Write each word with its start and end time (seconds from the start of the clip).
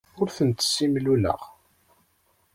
Ur 0.21 0.27
tent-ssimluleɣ. 0.35 1.41